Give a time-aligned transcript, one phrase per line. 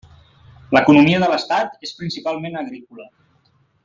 [0.75, 3.07] L'economia de l'estat és principalment agrícola.